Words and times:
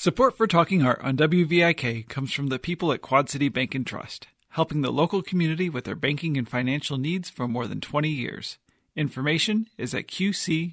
Support 0.00 0.38
for 0.38 0.46
Talking 0.46 0.82
Art 0.82 1.02
on 1.02 1.18
WVIK 1.18 2.08
comes 2.08 2.32
from 2.32 2.46
the 2.46 2.58
people 2.58 2.90
at 2.90 3.02
Quad 3.02 3.28
City 3.28 3.50
Bank 3.50 3.74
and 3.74 3.86
Trust, 3.86 4.28
helping 4.48 4.80
the 4.80 4.90
local 4.90 5.20
community 5.20 5.68
with 5.68 5.84
their 5.84 5.94
banking 5.94 6.38
and 6.38 6.48
financial 6.48 6.96
needs 6.96 7.28
for 7.28 7.46
more 7.46 7.66
than 7.66 7.82
20 7.82 8.08
years. 8.08 8.56
Information 8.96 9.66
is 9.76 9.92
at 9.92 10.06
qcbt.com. 10.06 10.72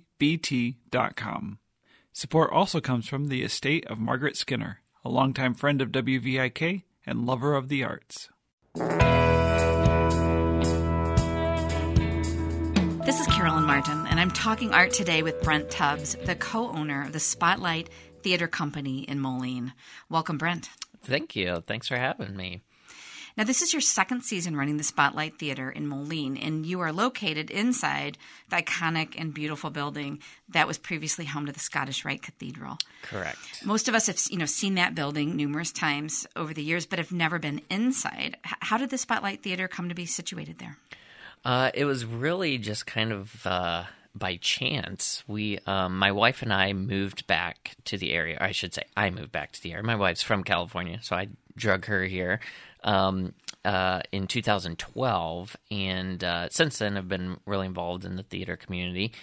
Support 2.13 2.53
also 2.53 2.79
comes 2.79 3.09
from 3.09 3.27
the 3.27 3.43
estate 3.43 3.85
of 3.87 3.99
Margaret 3.99 4.37
Skinner, 4.37 4.79
a 5.03 5.09
longtime 5.09 5.55
friend 5.55 5.81
of 5.81 5.91
WVIK 5.91 6.83
and 7.05 7.25
lover 7.25 7.53
of 7.53 7.67
the 7.67 7.83
arts. 7.83 8.29
This 13.07 13.21
is 13.21 13.27
Carolyn 13.27 13.63
Martin, 13.63 14.05
and 14.07 14.19
I'm 14.19 14.31
talking 14.31 14.73
art 14.73 14.91
today 14.91 15.23
with 15.23 15.41
Brent 15.41 15.69
Tubbs, 15.69 16.15
the 16.25 16.35
co 16.35 16.69
owner 16.71 17.03
of 17.03 17.13
the 17.13 17.21
Spotlight 17.21 17.89
Theater 18.27 18.49
Company 18.49 19.03
in 19.03 19.21
Moline. 19.21 19.71
Welcome, 20.09 20.37
Brent. 20.37 20.69
Thank 21.01 21.33
you. 21.33 21.63
Thanks 21.65 21.87
for 21.87 21.95
having 21.95 22.35
me. 22.35 22.59
Now, 23.37 23.45
this 23.45 23.61
is 23.61 23.71
your 23.71 23.79
second 23.79 24.23
season 24.23 24.57
running 24.57 24.75
the 24.75 24.83
Spotlight 24.83 25.39
Theater 25.39 25.71
in 25.71 25.87
Moline, 25.87 26.35
and 26.35 26.65
you 26.65 26.81
are 26.81 26.91
located 26.91 27.49
inside 27.49 28.17
the 28.49 28.57
iconic 28.57 29.13
and 29.17 29.33
beautiful 29.33 29.69
building 29.69 30.19
that 30.49 30.67
was 30.67 30.77
previously 30.77 31.23
home 31.23 31.45
to 31.45 31.53
the 31.53 31.59
Scottish 31.61 32.03
Rite 32.03 32.21
Cathedral. 32.21 32.79
Correct. 33.01 33.39
Most 33.63 33.87
of 33.87 33.95
us 33.95 34.07
have, 34.07 34.19
you 34.29 34.37
know, 34.37 34.45
seen 34.45 34.75
that 34.75 34.93
building 34.93 35.37
numerous 35.37 35.71
times 35.71 36.27
over 36.35 36.53
the 36.53 36.63
years, 36.63 36.85
but 36.85 36.99
have 36.99 37.13
never 37.13 37.39
been 37.39 37.61
inside. 37.69 38.35
How 38.41 38.77
did 38.77 38.89
the 38.89 38.97
Spotlight 38.97 39.41
Theater 39.41 39.69
come 39.69 39.87
to 39.87 39.95
be 39.95 40.05
situated 40.05 40.59
there? 40.59 40.75
Uh, 41.45 41.71
it 41.73 41.85
was 41.85 42.03
really 42.03 42.57
just 42.57 42.85
kind 42.85 43.13
of 43.13 43.47
uh, 43.47 43.85
by 44.17 44.37
chance. 44.37 45.23
We, 45.27 45.59
um, 45.65 45.97
my 45.97 46.11
wife 46.11 46.41
and 46.41 46.51
I, 46.51 46.73
moved 46.73 47.27
back 47.27 47.75
to 47.85 47.97
the 47.97 48.11
area. 48.11 48.37
I 48.39 48.51
should 48.51 48.73
say, 48.73 48.83
I 48.95 49.09
moved 49.09 49.31
back 49.31 49.51
to 49.53 49.61
the 49.61 49.71
area. 49.71 49.83
My 49.83 49.95
wife's 49.95 50.23
from 50.23 50.43
California, 50.43 50.99
so 51.01 51.15
I 51.15 51.27
drug 51.55 51.85
her 51.85 52.05
here 52.05 52.39
um, 52.83 53.33
uh, 53.65 54.01
in 54.11 54.27
2012, 54.27 55.57
and 55.71 56.23
uh, 56.23 56.49
since 56.49 56.79
then, 56.79 56.97
I've 56.97 57.09
been 57.09 57.39
really 57.45 57.65
involved 57.65 58.05
in 58.05 58.15
the 58.15 58.23
theater 58.23 58.55
community. 58.55 59.13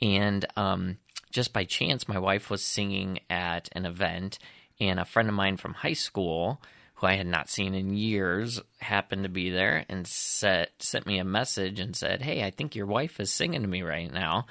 And 0.00 0.46
um, 0.56 0.98
just 1.30 1.52
by 1.52 1.64
chance, 1.64 2.08
my 2.08 2.18
wife 2.18 2.50
was 2.50 2.64
singing 2.64 3.20
at 3.28 3.68
an 3.72 3.84
event, 3.84 4.38
and 4.80 4.98
a 4.98 5.04
friend 5.04 5.28
of 5.28 5.34
mine 5.34 5.56
from 5.58 5.74
high 5.74 5.92
school 5.92 6.62
who 7.00 7.06
I 7.06 7.14
had 7.14 7.26
not 7.26 7.48
seen 7.48 7.74
in 7.74 7.96
years, 7.96 8.60
happened 8.78 9.22
to 9.22 9.30
be 9.30 9.50
there 9.50 9.86
and 9.88 10.06
set, 10.06 10.70
sent 10.80 11.06
me 11.06 11.18
a 11.18 11.24
message 11.24 11.80
and 11.80 11.96
said, 11.96 12.20
Hey, 12.20 12.44
I 12.44 12.50
think 12.50 12.74
your 12.74 12.86
wife 12.86 13.18
is 13.20 13.32
singing 13.32 13.62
to 13.62 13.68
me 13.68 13.82
right 13.82 14.12
now. 14.12 14.46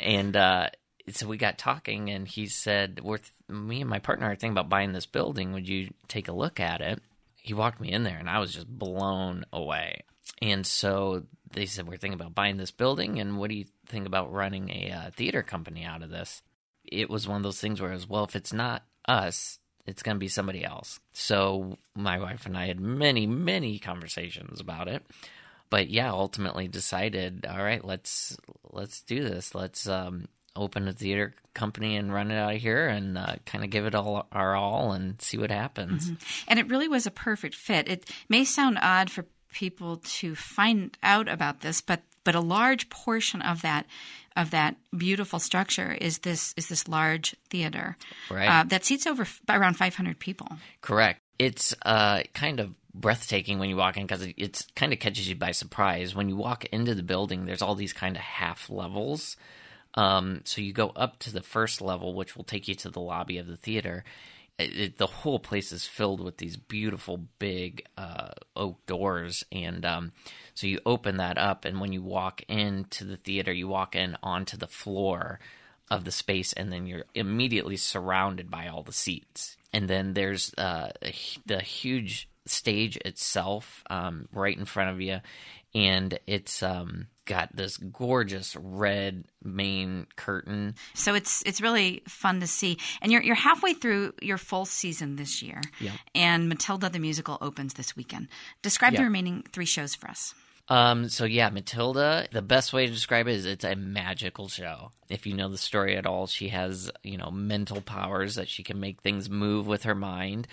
And 0.00 0.34
uh, 0.34 0.70
so 1.10 1.26
we 1.26 1.36
got 1.36 1.58
talking, 1.58 2.10
and 2.10 2.26
he 2.26 2.46
said, 2.46 3.00
We're 3.02 3.18
th- 3.18 3.32
Me 3.48 3.82
and 3.82 3.90
my 3.90 3.98
partner 3.98 4.26
are 4.26 4.36
thinking 4.36 4.52
about 4.52 4.70
buying 4.70 4.92
this 4.92 5.06
building. 5.06 5.52
Would 5.52 5.68
you 5.68 5.90
take 6.08 6.28
a 6.28 6.32
look 6.32 6.60
at 6.60 6.80
it? 6.80 7.00
He 7.36 7.52
walked 7.52 7.80
me 7.80 7.92
in 7.92 8.04
there, 8.04 8.18
and 8.18 8.30
I 8.30 8.38
was 8.38 8.54
just 8.54 8.68
blown 8.68 9.44
away. 9.52 10.02
And 10.40 10.66
so 10.66 11.24
they 11.52 11.66
said, 11.66 11.86
We're 11.86 11.98
thinking 11.98 12.18
about 12.18 12.34
buying 12.34 12.56
this 12.56 12.70
building, 12.70 13.20
and 13.20 13.36
what 13.36 13.50
do 13.50 13.56
you 13.56 13.66
think 13.86 14.06
about 14.06 14.32
running 14.32 14.70
a 14.70 14.90
uh, 14.90 15.10
theater 15.10 15.42
company 15.42 15.84
out 15.84 16.02
of 16.02 16.08
this? 16.08 16.42
It 16.84 17.10
was 17.10 17.28
one 17.28 17.36
of 17.36 17.42
those 17.42 17.60
things 17.60 17.80
where 17.80 17.90
it 17.90 17.94
was, 17.94 18.08
Well, 18.08 18.24
if 18.24 18.34
it's 18.34 18.52
not 18.52 18.82
us, 19.06 19.58
it's 19.86 20.02
going 20.02 20.16
to 20.16 20.20
be 20.20 20.28
somebody 20.28 20.64
else. 20.64 21.00
So 21.12 21.78
my 21.94 22.18
wife 22.18 22.46
and 22.46 22.56
I 22.56 22.66
had 22.66 22.80
many, 22.80 23.26
many 23.26 23.78
conversations 23.78 24.60
about 24.60 24.88
it. 24.88 25.04
But 25.70 25.88
yeah, 25.88 26.10
ultimately 26.12 26.68
decided, 26.68 27.46
all 27.48 27.62
right, 27.62 27.82
let's 27.82 28.36
let's 28.70 29.00
do 29.02 29.24
this. 29.24 29.54
Let's 29.54 29.88
um, 29.88 30.28
open 30.54 30.86
a 30.86 30.92
theater 30.92 31.32
company 31.54 31.96
and 31.96 32.12
run 32.12 32.30
it 32.30 32.36
out 32.36 32.54
of 32.54 32.60
here 32.60 32.88
and 32.88 33.16
uh, 33.16 33.36
kind 33.46 33.64
of 33.64 33.70
give 33.70 33.86
it 33.86 33.94
all 33.94 34.26
our 34.32 34.54
all 34.54 34.92
and 34.92 35.20
see 35.20 35.38
what 35.38 35.50
happens. 35.50 36.10
Mm-hmm. 36.10 36.44
And 36.48 36.58
it 36.58 36.68
really 36.68 36.88
was 36.88 37.06
a 37.06 37.10
perfect 37.10 37.54
fit. 37.54 37.88
It 37.88 38.10
may 38.28 38.44
sound 38.44 38.78
odd 38.82 39.10
for 39.10 39.24
people 39.52 39.98
to 40.04 40.34
find 40.34 40.96
out 41.02 41.28
about 41.28 41.60
this, 41.60 41.80
but 41.80 42.02
but 42.24 42.34
a 42.34 42.40
large 42.40 42.88
portion 42.88 43.42
of 43.42 43.62
that 43.62 43.86
of 44.36 44.50
that 44.50 44.76
beautiful 44.96 45.38
structure 45.38 45.92
is 45.92 46.18
this 46.18 46.54
is 46.56 46.68
this 46.68 46.88
large 46.88 47.36
theater 47.50 47.96
right. 48.30 48.48
uh, 48.48 48.64
that 48.64 48.84
seats 48.84 49.06
over 49.06 49.22
f- 49.22 49.40
around 49.48 49.74
500 49.74 50.18
people. 50.18 50.48
Correct. 50.80 51.20
It's 51.38 51.74
uh, 51.82 52.22
kind 52.34 52.60
of 52.60 52.74
breathtaking 52.94 53.58
when 53.58 53.68
you 53.68 53.76
walk 53.76 53.96
in 53.96 54.04
because 54.06 54.22
it 54.22 54.34
it's 54.36 54.66
kind 54.74 54.92
of 54.92 54.98
catches 54.98 55.28
you 55.28 55.34
by 55.34 55.52
surprise. 55.52 56.14
When 56.14 56.28
you 56.28 56.36
walk 56.36 56.64
into 56.66 56.94
the 56.94 57.02
building, 57.02 57.46
there's 57.46 57.62
all 57.62 57.74
these 57.74 57.92
kind 57.92 58.16
of 58.16 58.22
half 58.22 58.70
levels. 58.70 59.36
Um, 59.94 60.40
so 60.44 60.60
you 60.60 60.72
go 60.72 60.90
up 60.90 61.18
to 61.20 61.32
the 61.32 61.42
first 61.42 61.82
level, 61.82 62.14
which 62.14 62.36
will 62.36 62.44
take 62.44 62.68
you 62.68 62.74
to 62.76 62.88
the 62.88 63.00
lobby 63.00 63.38
of 63.38 63.46
the 63.46 63.56
theater. 63.56 64.04
It, 64.58 64.76
it, 64.78 64.98
the 64.98 65.06
whole 65.06 65.38
place 65.38 65.72
is 65.72 65.86
filled 65.86 66.20
with 66.20 66.36
these 66.36 66.56
beautiful 66.56 67.26
big 67.38 67.86
uh, 67.96 68.32
oak 68.54 68.84
doors, 68.86 69.44
and 69.50 69.84
um, 69.84 70.12
so 70.54 70.66
you 70.66 70.80
open 70.84 71.16
that 71.16 71.38
up, 71.38 71.64
and 71.64 71.80
when 71.80 71.92
you 71.92 72.02
walk 72.02 72.42
into 72.48 73.04
the 73.04 73.16
theater, 73.16 73.52
you 73.52 73.66
walk 73.66 73.96
in 73.96 74.16
onto 74.22 74.56
the 74.56 74.66
floor 74.66 75.40
of 75.90 76.04
the 76.04 76.12
space, 76.12 76.52
and 76.52 76.72
then 76.72 76.86
you're 76.86 77.04
immediately 77.14 77.76
surrounded 77.76 78.50
by 78.50 78.68
all 78.68 78.82
the 78.82 78.92
seats. 78.92 79.56
And 79.72 79.88
then 79.88 80.14
there's 80.14 80.52
uh, 80.58 80.90
the 81.46 81.60
huge 81.60 82.28
stage 82.46 82.96
itself 82.98 83.82
um, 83.88 84.28
right 84.32 84.56
in 84.56 84.64
front 84.64 84.90
of 84.90 85.00
you, 85.00 85.20
and 85.74 86.18
it's 86.26 86.62
um, 86.62 87.06
got 87.24 87.54
this 87.54 87.76
gorgeous 87.76 88.56
red 88.56 89.24
main 89.42 90.06
curtain. 90.16 90.74
So 90.94 91.14
it's 91.14 91.42
it's 91.46 91.60
really 91.60 92.02
fun 92.08 92.40
to 92.40 92.46
see. 92.46 92.78
And 93.00 93.12
you're 93.12 93.22
you're 93.22 93.34
halfway 93.34 93.74
through 93.74 94.14
your 94.20 94.38
full 94.38 94.64
season 94.64 95.16
this 95.16 95.42
year. 95.42 95.60
Yeah. 95.80 95.92
And 96.14 96.48
Matilda 96.48 96.88
the 96.88 96.98
musical 96.98 97.38
opens 97.40 97.74
this 97.74 97.96
weekend. 97.96 98.28
Describe 98.62 98.94
the 98.94 99.04
remaining 99.04 99.44
three 99.52 99.66
shows 99.66 99.94
for 99.94 100.08
us. 100.08 100.34
Um, 100.68 101.08
so 101.08 101.24
yeah, 101.24 101.50
Matilda, 101.50 102.28
the 102.30 102.42
best 102.42 102.72
way 102.72 102.86
to 102.86 102.92
describe 102.92 103.26
it 103.26 103.32
is 103.32 103.46
it's 103.46 103.64
a 103.64 103.74
magical 103.74 104.48
show. 104.48 104.92
If 105.10 105.26
you 105.26 105.34
know 105.34 105.48
the 105.48 105.58
story 105.58 105.96
at 105.96 106.06
all, 106.06 106.26
she 106.26 106.48
has, 106.48 106.90
you 107.02 107.18
know, 107.18 107.30
mental 107.30 107.80
powers 107.80 108.36
that 108.36 108.48
she 108.48 108.62
can 108.62 108.80
make 108.80 109.02
things 109.02 109.28
move 109.28 109.66
with 109.66 109.82
her 109.82 109.94
mind. 109.94 110.46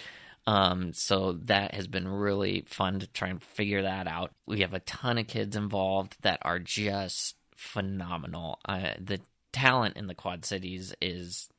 Um, 0.48 0.94
so 0.94 1.34
that 1.46 1.76
has 1.76 1.88
been 1.88 2.08
really 2.08 2.66
fun 2.68 3.00
to 3.00 3.08
try 3.08 3.30
and 3.30 3.42
figure 3.42 3.84
that 3.84 4.08
out. 4.08 4.32
We 4.48 4.62
have 4.62 4.74
a 4.74 4.80
ton 4.80 5.18
of 5.18 5.28
kids 5.28 5.56
involved 5.56 6.18
that 6.22 6.40
are 6.42 6.60
just 6.60 7.36
phenomenal. 7.56 8.60
Uh, 8.68 8.92
the 9.00 9.20
talent 9.52 9.98
in 9.98 10.08
the 10.08 10.16
Quad 10.16 10.46
Cities 10.46 10.94
is 11.02 11.50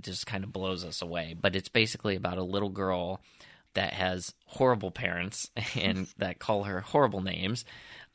just 0.00 0.26
kind 0.26 0.44
of 0.44 0.52
blows 0.52 0.84
us 0.84 1.02
away. 1.02 1.34
But 1.40 1.56
it's 1.56 1.68
basically 1.68 2.16
about 2.16 2.38
a 2.38 2.42
little 2.42 2.68
girl 2.68 3.20
that 3.76 3.92
has 3.92 4.34
horrible 4.46 4.90
parents 4.90 5.50
and 5.76 6.08
that 6.18 6.38
call 6.38 6.64
her 6.64 6.80
horrible 6.80 7.20
names, 7.20 7.64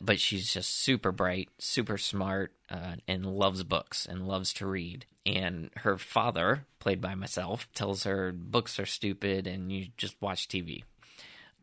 but 0.02 0.20
she's 0.20 0.52
just 0.52 0.76
super 0.76 1.12
bright, 1.12 1.50
super 1.60 1.98
smart, 1.98 2.54
uh, 2.70 2.96
and 3.08 3.26
loves 3.26 3.64
books 3.64 4.06
and 4.06 4.28
loves 4.28 4.54
to 4.54 4.66
read. 4.66 5.06
And 5.26 5.70
her 5.78 5.98
father, 5.98 6.66
played 6.80 7.00
by 7.00 7.14
myself, 7.14 7.68
tells 7.76 8.04
her 8.04 8.32
books 8.32 8.80
are 8.80 8.88
stupid 8.88 9.46
and 9.46 9.72
you 9.72 9.88
just 9.98 10.20
watch 10.20 10.48
TV. 10.48 10.84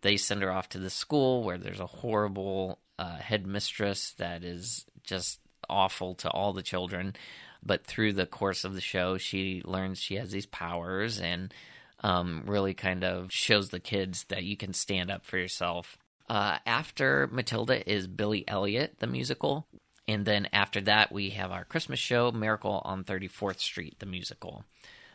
They 0.02 0.16
send 0.16 0.42
her 0.42 0.52
off 0.52 0.68
to 0.70 0.78
the 0.78 0.90
school 0.90 1.42
where 1.42 1.58
there's 1.58 1.80
a 1.80 1.86
horrible 1.86 2.78
uh, 3.00 3.16
headmistress 3.16 4.12
that 4.18 4.44
is 4.44 4.86
just 5.02 5.40
awful 5.68 6.14
to 6.16 6.30
all 6.30 6.52
the 6.52 6.62
children. 6.62 7.16
But 7.64 7.84
through 7.84 8.12
the 8.12 8.26
course 8.26 8.62
of 8.62 8.74
the 8.74 8.80
show, 8.80 9.18
she 9.18 9.60
learns 9.64 9.98
she 9.98 10.14
has 10.14 10.30
these 10.30 10.46
powers 10.46 11.20
and 11.20 11.52
um, 12.00 12.42
really 12.46 12.74
kind 12.74 13.04
of 13.04 13.32
shows 13.32 13.70
the 13.70 13.80
kids 13.80 14.24
that 14.28 14.44
you 14.44 14.56
can 14.56 14.72
stand 14.72 15.10
up 15.10 15.24
for 15.24 15.38
yourself. 15.38 15.98
Uh, 16.28 16.58
after 16.66 17.28
Matilda 17.32 17.88
is 17.90 18.06
Billy 18.06 18.44
Elliot, 18.46 18.96
the 18.98 19.06
musical. 19.06 19.66
And 20.06 20.24
then 20.24 20.48
after 20.52 20.80
that, 20.82 21.12
we 21.12 21.30
have 21.30 21.50
our 21.50 21.64
Christmas 21.64 21.98
show, 21.98 22.30
Miracle 22.32 22.80
on 22.84 23.04
34th 23.04 23.60
Street, 23.60 23.98
the 23.98 24.06
musical. 24.06 24.64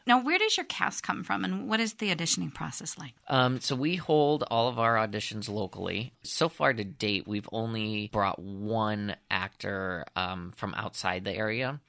Now, 0.05 0.21
where 0.21 0.37
does 0.37 0.57
your 0.57 0.65
cast 0.65 1.01
come 1.01 1.23
from, 1.23 1.45
and 1.45 1.69
what 1.69 1.79
is 1.79 1.93
the 1.93 2.13
auditioning 2.13 2.53
process 2.53 2.97
like? 2.97 3.13
Um, 3.29 3.61
so 3.61 3.75
we 3.75 3.95
hold 3.95 4.43
all 4.51 4.67
of 4.67 4.77
our 4.77 4.95
auditions 4.95 5.49
locally. 5.49 6.11
So 6.23 6.49
far 6.49 6.73
to 6.73 6.83
date, 6.83 7.25
we've 7.25 7.47
only 7.53 8.09
brought 8.11 8.37
one 8.37 9.15
actor 9.31 10.05
um, 10.15 10.51
from 10.57 10.73
outside 10.75 11.23
the 11.23 11.33
area. 11.33 11.79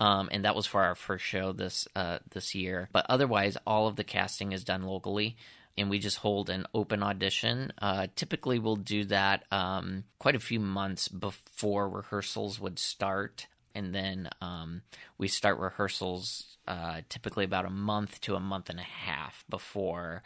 Um, 0.00 0.28
and 0.32 0.44
that 0.44 0.56
was 0.56 0.66
for 0.66 0.82
our 0.82 0.94
first 0.94 1.24
show 1.24 1.52
this 1.52 1.86
uh, 1.94 2.18
this 2.30 2.54
year. 2.54 2.88
But 2.92 3.06
otherwise, 3.08 3.56
all 3.66 3.86
of 3.86 3.96
the 3.96 4.04
casting 4.04 4.52
is 4.52 4.64
done 4.64 4.82
locally, 4.82 5.36
and 5.78 5.88
we 5.88 5.98
just 5.98 6.18
hold 6.18 6.50
an 6.50 6.66
open 6.74 7.02
audition. 7.02 7.72
Uh, 7.80 8.08
typically, 8.16 8.58
we'll 8.58 8.76
do 8.76 9.04
that 9.04 9.44
um, 9.52 10.04
quite 10.18 10.34
a 10.34 10.40
few 10.40 10.60
months 10.60 11.08
before 11.08 11.88
rehearsals 11.88 12.60
would 12.60 12.78
start, 12.78 13.46
and 13.74 13.94
then 13.94 14.28
um, 14.40 14.82
we 15.16 15.28
start 15.28 15.58
rehearsals 15.58 16.56
uh, 16.66 17.02
typically 17.08 17.44
about 17.44 17.66
a 17.66 17.70
month 17.70 18.20
to 18.22 18.34
a 18.34 18.40
month 18.40 18.70
and 18.70 18.80
a 18.80 18.82
half 18.82 19.44
before 19.48 20.22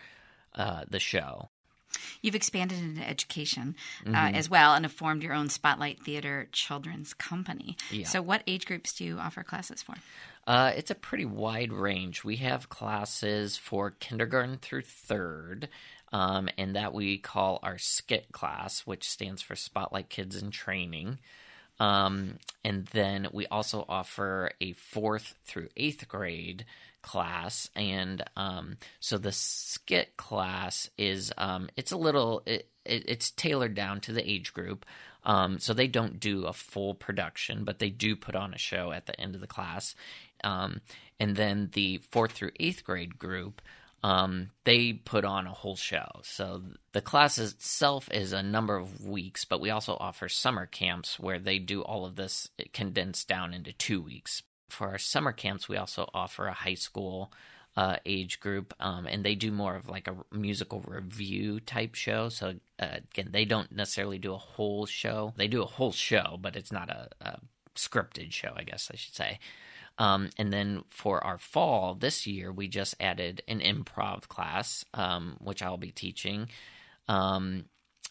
uh, 0.55 0.85
the 0.88 1.00
show. 1.00 1.50
You've 2.23 2.35
expanded 2.35 2.79
into 2.81 3.06
education 3.08 3.75
uh, 4.06 4.11
Mm-hmm. 4.11 4.35
as 4.35 4.50
well 4.50 4.75
and 4.75 4.85
have 4.85 4.93
formed 4.93 5.23
your 5.23 5.32
own 5.35 5.49
Spotlight 5.49 6.00
Theater 6.02 6.49
Children's 6.52 7.14
Company. 7.14 7.76
Yeah. 7.90 8.06
So, 8.06 8.20
what 8.23 8.43
age 8.46 8.67
groups 8.67 8.93
do 8.94 9.05
you 9.05 9.19
offer 9.19 9.43
classes 9.43 9.82
for? 9.82 9.94
Uh, 10.46 10.73
it's 10.76 10.90
a 10.90 10.94
pretty 10.94 11.25
wide 11.26 11.73
range. 11.73 12.25
We 12.25 12.37
have 12.37 12.69
classes 12.69 13.56
for 13.56 13.90
kindergarten 13.90 14.56
through 14.58 14.82
third, 14.82 15.69
um, 16.12 16.49
and 16.56 16.75
that 16.75 16.94
we 16.94 17.19
call 17.19 17.58
our 17.62 17.76
SKIT 17.79 18.32
class, 18.32 18.81
which 18.81 19.08
stands 19.08 19.43
for 19.43 19.55
Spotlight 19.56 20.08
Kids 20.08 20.41
in 20.43 20.50
Training. 20.50 21.19
Um, 21.80 22.38
and 22.64 22.86
then 22.86 23.28
we 23.32 23.46
also 23.46 23.84
offer 23.88 24.50
a 24.60 24.72
fourth 24.72 25.34
through 25.44 25.69
eighth 25.76 26.08
grade 26.08 26.64
class, 27.02 27.70
and 27.76 28.22
um, 28.36 28.76
so 29.00 29.16
the 29.16 29.32
skit 29.32 30.16
class 30.16 30.90
is 30.98 31.32
um, 31.38 31.69
it's 31.76 31.92
a 31.92 31.96
little 31.96 32.42
it, 32.46 32.69
it, 32.84 33.04
it's 33.06 33.30
tailored 33.30 33.75
down 33.75 34.00
to 34.00 34.12
the 34.12 34.28
age 34.28 34.52
group. 34.52 34.84
Um, 35.25 35.58
so 35.58 35.75
they 35.75 35.88
don't 35.88 36.20
do 36.20 36.46
a 36.46 36.52
full 36.52 36.94
production, 36.94 37.64
but 37.64 37.81
they 37.81 37.90
do 37.90 38.16
put 38.16 38.34
on 38.34 38.54
a 38.54 38.58
show 38.58 38.92
at 38.92 39.06
the 39.06 39.20
end 39.20 39.34
of 39.34 39.40
the 39.40 39.46
class. 39.46 39.94
Um, 40.42 40.81
and 41.20 41.36
then 41.36 41.70
the 41.72 41.98
fourth 42.10 42.32
through 42.32 42.52
eighth 42.58 42.84
grade 42.84 43.19
group, 43.19 43.60
um, 44.02 44.50
they 44.64 44.92
put 44.92 45.24
on 45.24 45.46
a 45.46 45.52
whole 45.52 45.76
show. 45.76 46.20
So 46.22 46.62
the 46.92 47.00
class 47.00 47.38
itself 47.38 48.08
is 48.12 48.32
a 48.32 48.42
number 48.42 48.76
of 48.76 49.04
weeks, 49.04 49.44
but 49.44 49.60
we 49.60 49.70
also 49.70 49.96
offer 49.98 50.28
summer 50.28 50.66
camps 50.66 51.18
where 51.18 51.38
they 51.38 51.58
do 51.58 51.82
all 51.82 52.06
of 52.06 52.16
this 52.16 52.48
condensed 52.72 53.28
down 53.28 53.54
into 53.54 53.72
two 53.72 54.00
weeks. 54.00 54.42
For 54.68 54.88
our 54.88 54.98
summer 54.98 55.32
camps, 55.32 55.68
we 55.68 55.76
also 55.76 56.08
offer 56.14 56.46
a 56.46 56.52
high 56.52 56.74
school 56.74 57.32
uh, 57.76 57.96
age 58.04 58.40
group, 58.40 58.74
um, 58.80 59.06
and 59.06 59.24
they 59.24 59.34
do 59.34 59.52
more 59.52 59.76
of 59.76 59.88
like 59.88 60.08
a 60.08 60.16
musical 60.32 60.82
review 60.86 61.60
type 61.60 61.94
show. 61.94 62.28
So 62.28 62.54
uh, 62.78 62.98
again, 63.12 63.28
they 63.30 63.44
don't 63.44 63.70
necessarily 63.72 64.18
do 64.18 64.34
a 64.34 64.38
whole 64.38 64.84
show. 64.84 65.32
They 65.36 65.48
do 65.48 65.62
a 65.62 65.66
whole 65.66 65.92
show, 65.92 66.38
but 66.40 66.56
it's 66.56 66.72
not 66.72 66.90
a, 66.90 67.08
a 67.20 67.38
scripted 67.78 68.32
show, 68.32 68.52
I 68.56 68.64
guess 68.64 68.90
I 68.92 68.96
should 68.96 69.14
say. 69.14 69.38
Um, 69.98 70.30
and 70.38 70.52
then 70.52 70.84
for 70.90 71.22
our 71.25 71.38
fall 71.38 71.94
this 71.94 72.26
year, 72.26 72.52
we 72.52 72.69
just 72.69 72.94
added 73.00 73.42
an 73.48 73.60
improv 73.60 74.28
class, 74.28 74.84
um, 74.94 75.36
which 75.40 75.62
I'll 75.62 75.76
be 75.76 75.90
teaching. 75.90 76.48
Um, 77.08 77.64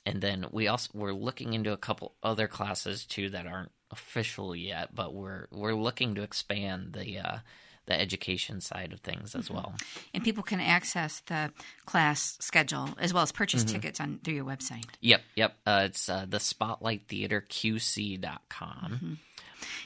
and 0.06 0.22
then 0.22 0.46
we 0.52 0.68
also 0.68 0.90
we're 0.94 1.14
looking 1.14 1.54
into 1.54 1.72
a 1.72 1.78
couple 1.78 2.14
other 2.24 2.48
classes 2.48 3.06
too 3.06 3.30
that 3.30 3.46
aren't 3.48 3.72
official 3.92 4.56
yet, 4.56 4.94
but 4.96 5.14
we're 5.14 5.48
we're 5.52 5.76
looking 5.76 6.16
to 6.16 6.24
expand 6.24 6.94
the 6.94 7.20
uh, 7.20 7.38
the 7.86 7.98
education 7.98 8.60
side 8.60 8.92
of 8.92 9.00
things 9.00 9.34
as 9.34 9.50
well. 9.50 9.74
And 10.14 10.22
people 10.24 10.44
can 10.44 10.60
access 10.60 11.22
the 11.28 11.54
class 11.86 12.36
schedule 12.42 12.90
as 13.00 13.14
well 13.14 13.24
as 13.24 13.32
purchase 13.32 13.64
Mm-hmm. 13.64 13.76
tickets 13.76 14.02
on 14.02 14.20
through 14.26 14.34
your 14.36 14.44
website. 14.46 14.84
Yep, 15.00 15.22
yep. 15.36 15.56
Uh, 15.66 15.84
it's 15.86 16.10
uh, 16.10 16.26
the 16.28 16.40
spotlighttheaterqc.com. 16.40 19.20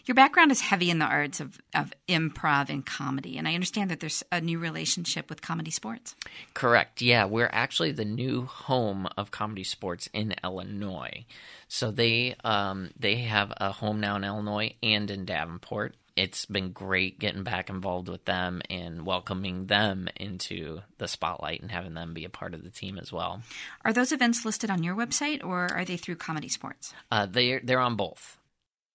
Your 0.06 0.16
background 0.16 0.52
is 0.52 0.62
heavy 0.62 0.90
in 0.90 1.00
the 1.00 1.06
arts 1.06 1.40
of, 1.40 1.60
of 1.76 1.94
improv 2.08 2.70
and 2.70 2.86
comedy, 2.86 3.38
and 3.38 3.48
I 3.48 3.54
understand 3.54 3.92
that 3.92 4.00
there's 4.00 4.24
a 4.32 4.42
new 4.42 4.60
relationship 4.60 5.30
with 5.30 5.42
comedy 5.42 5.72
sports. 5.72 6.16
Correct. 6.54 7.02
Yeah, 7.02 7.26
we're 7.26 7.50
actually 7.52 7.92
the 7.92 8.06
new 8.06 8.46
home 8.46 9.08
of 9.18 9.32
comedy 9.32 9.64
sports 9.64 10.10
in 10.14 10.34
Illinois. 10.44 11.26
So 11.68 11.92
they 11.92 12.36
um, 12.44 12.92
they 13.00 13.16
have 13.18 13.54
a 13.58 13.72
home 13.72 14.00
now 14.00 14.16
in 14.16 14.24
Illinois 14.24 14.74
and 14.84 15.10
in 15.10 15.26
Davenport. 15.26 15.96
It's 16.18 16.46
been 16.46 16.72
great 16.72 17.20
getting 17.20 17.44
back 17.44 17.70
involved 17.70 18.10
with 18.10 18.26
them 18.26 18.62
and 18.70 19.06
welcoming 19.06 19.68
them 19.68 20.10
into 20.18 20.82
the 20.98 21.08
spotlight 21.08 21.62
and 21.62 21.72
having 21.72 21.94
them 21.94 22.14
be 22.14 22.26
a 22.26 22.30
part 22.30 22.54
of 22.54 22.64
the 22.64 22.70
team 22.70 22.98
as 22.98 23.14
well. 23.14 23.42
Are 23.86 23.94
those 23.94 24.12
events 24.12 24.44
listed 24.44 24.70
on 24.70 24.84
your 24.84 24.96
website 24.96 25.44
or 25.44 25.72
are 25.74 25.86
they 25.86 25.96
through 25.96 26.18
Comedy 26.18 26.50
Sports? 26.50 26.94
Uh, 27.10 27.26
they 27.26 27.60
they're 27.60 27.80
on 27.80 27.96
both. 27.96 28.38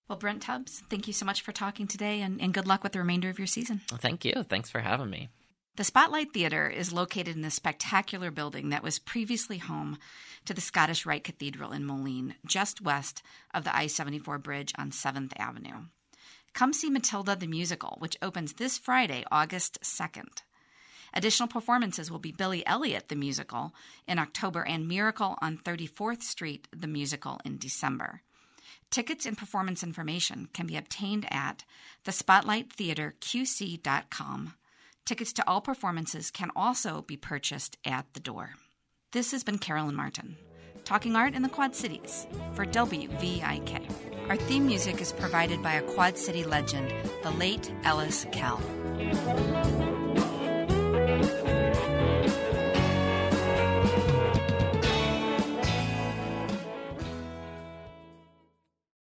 Well, 0.09 0.19
Brent 0.19 0.43
Tubbs, 0.43 0.83
thank 0.89 1.09
you 1.09 1.13
so 1.13 1.27
much 1.27 1.43
for 1.43 1.51
talking 1.51 1.89
today 1.89 2.21
and, 2.21 2.41
and 2.41 2.55
good 2.55 2.67
luck 2.67 2.85
with 2.85 2.93
the 2.93 3.01
remainder 3.01 3.29
of 3.29 3.39
your 3.39 3.49
season. 3.49 3.81
Thank 3.89 4.25
you. 4.25 4.45
Thanks 4.45 4.71
for 4.71 4.81
having 4.81 5.11
me. 5.11 5.29
The 5.75 5.85
Spotlight 5.85 6.33
Theatre 6.33 6.71
is 6.71 6.93
located 6.93 7.37
in 7.37 7.43
the 7.43 7.51
spectacular 7.51 8.31
building 8.31 8.71
that 8.71 8.83
was 8.83 8.99
previously 8.99 9.59
home 9.59 9.99
to 10.47 10.55
the 10.55 10.61
Scottish 10.61 11.05
Rite 11.05 11.25
Cathedral 11.25 11.73
in 11.73 11.85
Moline, 11.85 12.37
just 12.47 12.81
west 12.81 13.23
of 13.53 13.65
the 13.65 13.77
I 13.77 13.89
74 13.89 14.39
bridge 14.39 14.73
on 14.79 14.91
7th 14.91 15.33
Avenue. 15.37 15.87
Come 16.55 16.73
see 16.73 16.89
Matilda 16.89 17.37
the 17.37 17.47
Musical, 17.47 17.97
which 17.99 18.17
opens 18.23 18.55
this 18.55 18.79
Friday, 18.79 19.25
August 19.31 19.79
2nd. 19.83 20.43
Additional 21.13 21.49
performances 21.49 22.11
will 22.11 22.19
be 22.19 22.33
Billy 22.33 22.67
Elliot 22.67 23.09
the 23.09 23.17
Musical 23.17 23.75
in 24.09 24.19
October 24.19 24.65
and 24.65 24.89
Miracle 24.89 25.37
on 25.43 25.59
34th 25.59 26.23
Street 26.23 26.69
the 26.75 26.87
Musical 26.87 27.41
in 27.45 27.59
December. 27.59 28.23
Tickets 28.91 29.27
and 29.27 29.37
performance 29.37 29.83
information 29.83 30.49
can 30.53 30.67
be 30.67 30.77
obtained 30.77 31.27
at 31.31 31.65
thespotlighttheaterqc.com. 32.05 34.55
Tickets 35.05 35.33
to 35.35 35.49
all 35.49 35.61
performances 35.61 36.31
can 36.31 36.51
also 36.57 37.03
be 37.03 37.17
purchased 37.17 37.77
at 37.85 38.07
the 38.15 38.21
door. 38.21 38.55
This 39.13 39.33
has 39.33 39.45
been 39.45 39.59
Carolyn 39.59 39.95
Martin, 39.95 40.37
talking 40.85 41.15
art 41.15 41.35
in 41.35 41.43
the 41.43 41.49
Quad 41.49 41.77
Cities 41.77 42.27
for 42.55 42.67
WVIK. 42.67 44.29
Our 44.29 44.37
theme 44.37 44.67
music 44.67 45.01
is 45.01 45.13
provided 45.13 45.63
by 45.63 45.75
a 45.75 45.83
Quad 45.83 46.19
City 46.19 46.43
legend, 46.43 46.93
the 47.23 47.31
late 47.31 47.73
Ellis 47.85 48.27
Kell. 48.33 48.61